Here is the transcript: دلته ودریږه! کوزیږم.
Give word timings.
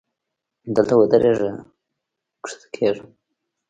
دلته 0.75 0.93
ودریږه! 0.95 1.51
کوزیږم. 2.43 3.09